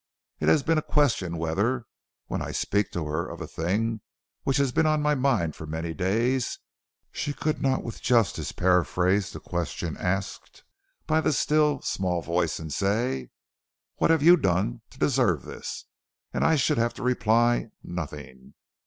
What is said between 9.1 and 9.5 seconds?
the